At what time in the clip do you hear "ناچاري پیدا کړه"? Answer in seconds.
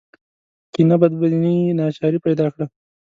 1.77-2.65